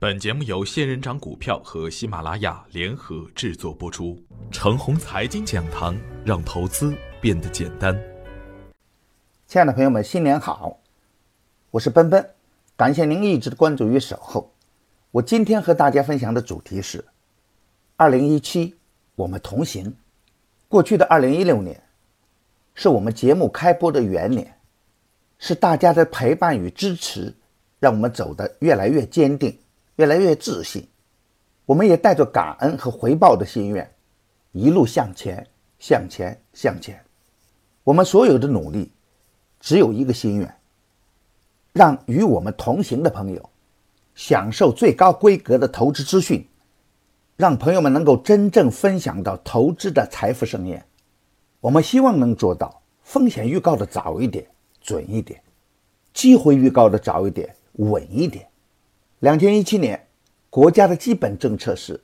[0.00, 4.16] 本节目由仙人掌股票和喜马拉雅联合制作播出。
[4.48, 8.00] 程红财经讲堂，让投资变得简单。
[9.48, 10.78] 亲爱的朋友们，新年好！
[11.72, 12.24] 我是奔奔，
[12.76, 14.54] 感谢您一直的关注与守候。
[15.10, 17.04] 我今天和大家分享的主题是：
[17.96, 18.76] 二零一七，
[19.16, 19.96] 我们同行。
[20.68, 21.82] 过去的二零一六年，
[22.72, 24.60] 是我们节目开播的元年，
[25.40, 27.34] 是大家的陪伴与支持，
[27.80, 29.58] 让我们走得越来越坚定。
[29.98, 30.86] 越来越自信，
[31.66, 33.92] 我们也带着感恩和回报的心愿，
[34.52, 35.44] 一路向前，
[35.80, 37.04] 向前，向前。
[37.82, 38.92] 我们所有的努力，
[39.58, 40.54] 只有一个心愿：
[41.72, 43.50] 让与我们同行的朋友
[44.14, 46.46] 享受最高规格的投资资讯，
[47.36, 50.86] 让朋友们能够真正分享到投资的财富盛宴。
[51.58, 54.46] 我们希望能做到风险预告的早一点、
[54.80, 55.42] 准一点，
[56.12, 58.48] 机会预告的早一点、稳一点。
[59.20, 60.06] 两千一七年，
[60.48, 62.00] 国家的基本政策是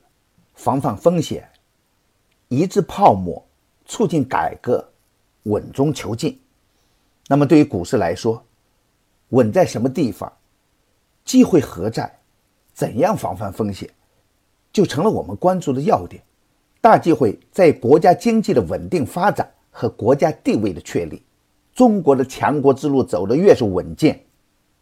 [0.53, 1.49] 防范风险、
[2.49, 3.41] 抑制泡沫、
[3.85, 4.85] 促进改革、
[5.43, 6.37] 稳中求进。
[7.29, 8.43] 那么，对于股市来说，
[9.29, 10.29] 稳在什么地方，
[11.23, 12.19] 机会何在，
[12.73, 13.89] 怎样防范风险，
[14.73, 16.21] 就成了我们关注的要点。
[16.81, 21.23] 大机会在国家经济的稳定发展和国家地位的确立。
[21.73, 24.21] 中国的强国之路走得越是稳健，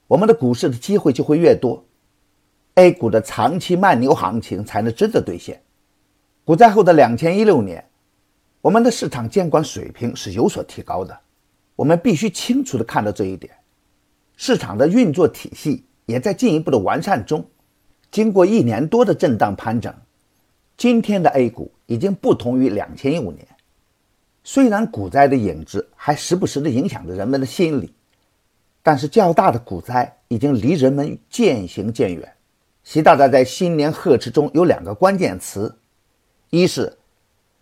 [0.08, 1.86] 我们的股市的机会就会越多。
[2.76, 5.62] A 股的长期慢牛行情才能真的兑现。
[6.44, 7.88] 股灾后的两千一六年，
[8.62, 11.20] 我们的市场监管水平是有所提高的。
[11.76, 13.54] 我们必须清楚地看到这一点。
[14.36, 17.46] 市场的运作体系也在进一步的完善中。
[18.12, 19.94] 经过一年多的震荡盘整，
[20.76, 23.48] 今天的 A 股已经不同于两千一五年。
[24.44, 27.94] 虽然股灾的影子还时不时地影响着人们的心理，
[28.82, 32.34] 但是较大的股灾已经离人们渐行渐远。
[32.84, 35.78] 习大大在新年贺词中有两个关键词：
[36.50, 36.98] 一是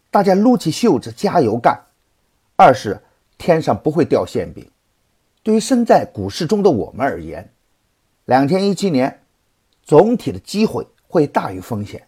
[0.09, 1.75] 大家撸起袖子加油干；
[2.55, 2.99] 二是
[3.37, 4.69] 天上不会掉馅饼。
[5.43, 7.51] 对于身在股市中的我们而言，
[8.25, 9.21] 两千一七年
[9.83, 12.07] 总体的机会会大于风险。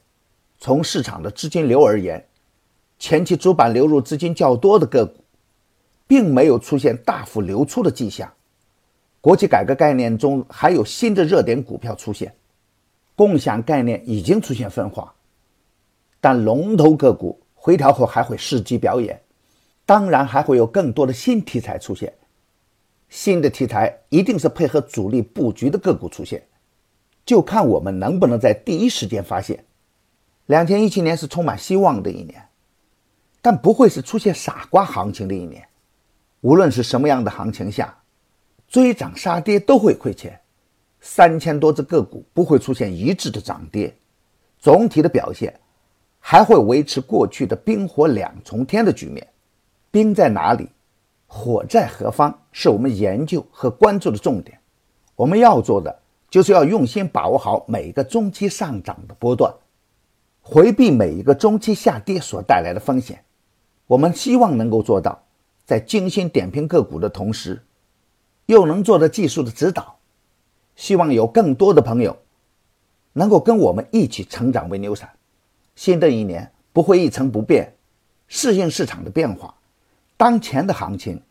[0.60, 2.26] 从市场的资金流而言，
[2.98, 5.24] 前期主板流入资金较多的个股，
[6.08, 8.32] 并没有出现大幅流出的迹象。
[9.22, 12.34] 国企改革概念中还有新的热点股票出现。
[13.16, 15.14] 共享概念已经出现分化，
[16.20, 19.22] 但龙头个股回调后还会伺机表演，
[19.86, 22.14] 当然还会有更多的新题材出现。
[23.10, 26.44] 新的题材一定是配合主力布局的个股出现，
[27.26, 29.64] 就看我们能不能在第一时间发现。
[30.48, 32.50] 两千一七年是充满希望的一年，
[33.42, 35.64] 但不会是出现傻瓜行情的一年。
[36.42, 37.96] 无论是什么样的行情下，
[38.68, 40.42] 追涨杀跌都会亏钱。
[41.06, 43.94] 三千多只个股不会出现一致的涨跌，
[44.58, 45.54] 总体的表现
[46.18, 49.28] 还会维持过去的冰火两重天的局面。
[49.92, 50.70] 冰在哪里，
[51.28, 54.58] 火在何方，是我们研究和关注的重点。
[55.18, 56.00] 我们要做的
[56.30, 59.54] 就是要用心把握好每一个中期上涨的波段，
[60.42, 63.22] 回避每一个中期下跌所带来的风险。
[63.88, 65.22] 我们希望能够做到，
[65.66, 67.62] 在精心点评个股的同时，
[68.46, 70.00] 又能做到技术的指导。
[70.76, 72.18] 希望有更多的朋友
[73.14, 75.10] 能够跟我们一起成长为牛散。
[75.76, 77.76] 新的一年不会一成不变，
[78.28, 79.56] 适应市场的变化。
[80.18, 81.22] 当前的行情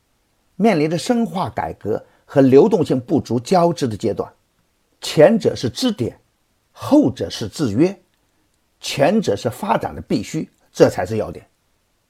[0.57, 4.33] 面临着深化改革和流动性不足交织的阶段，
[5.01, 6.19] 前者是支点，
[6.71, 8.01] 后者是制约，
[8.81, 11.47] 前者是发展的必须，这才是要点。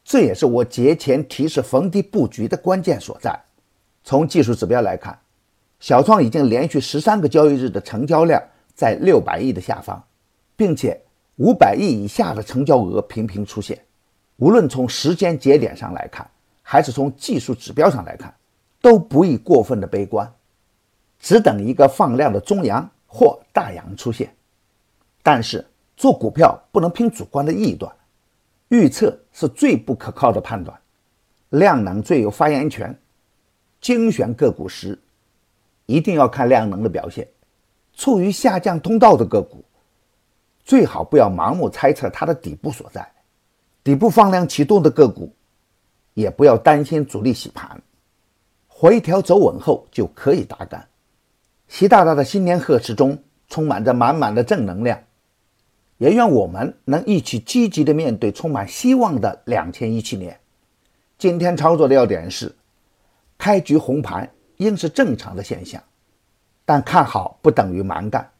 [0.04, 3.38] 这也是我节前提示逢低布局的关键所在。
[4.04, 5.18] 从技术指标来看。
[5.82, 8.40] 小创已经连续十三个交易日的成交量
[8.72, 10.00] 在六百亿的下方，
[10.54, 11.02] 并且
[11.38, 13.76] 五百亿以下的成交额频频出现。
[14.36, 16.24] 无论从时间节点上来看，
[16.62, 18.32] 还是从技术指标上来看，
[18.80, 20.32] 都不宜过分的悲观，
[21.18, 24.32] 只等一个放量的中阳或大阳出现。
[25.20, 27.92] 但是做股票不能凭主观的臆断，
[28.68, 30.78] 预测是最不可靠的判断，
[31.48, 32.96] 量能最有发言权。
[33.80, 34.96] 精选个股时。
[35.92, 37.28] 一定要看量能的表现，
[37.94, 39.62] 处于下降通道的个股，
[40.64, 43.02] 最好不要盲目猜测它的底部所在；
[43.84, 45.30] 底部放量启动的个股，
[46.14, 47.82] 也不要担心主力洗盘，
[48.66, 50.88] 回调走稳后就可以打干。
[51.68, 54.98] 习大大的新年贺词中充满着满满的正能量，
[55.98, 60.40] 也愿我们能一起积极的面对充满希望的两千一七年。
[61.18, 62.56] 今天操作的要点是，
[63.36, 64.30] 开局红盘。
[64.62, 65.82] 应是正常的现象，
[66.64, 68.30] 但看好不等于蛮干。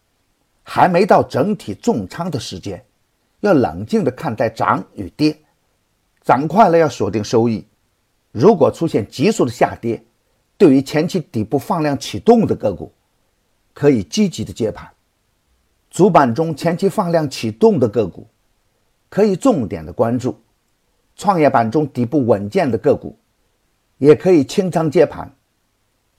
[0.64, 2.84] 还没到整体重仓的时间，
[3.40, 5.36] 要冷静地看待涨与跌，
[6.22, 7.66] 涨快了要锁定收益。
[8.30, 10.04] 如果出现急速的下跌，
[10.56, 12.92] 对于前期底部放量启动的个股，
[13.74, 14.86] 可以积极的接盘；
[15.90, 18.28] 主板中前期放量启动的个股，
[19.10, 20.30] 可以重点的关注；
[21.16, 23.18] 创业板中底部稳健的个股，
[23.98, 25.34] 也可以清仓接盘。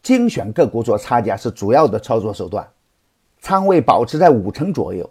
[0.03, 2.67] 精选个股做差价是主要的操作手段，
[3.39, 5.09] 仓位保持在五成左右，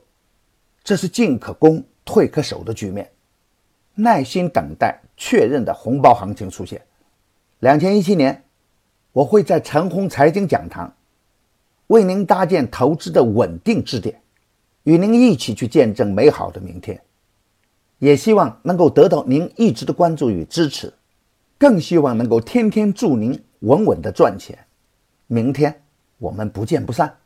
[0.85, 3.11] 这是进可攻退可守的局面。
[3.95, 6.81] 耐心等待确认的红包行情出现。
[7.61, 8.45] 两千一七年，
[9.13, 10.95] 我会在陈红财经讲堂
[11.87, 14.21] 为您搭建投资的稳定支点，
[14.85, 17.01] 与您一起去见证美好的明天。
[17.99, 20.93] 也希望能够得到您一直的关注与支持，
[21.57, 24.59] 更希望能够天天祝您稳稳的赚钱。
[25.33, 25.85] 明天
[26.19, 27.22] 我们不见不散。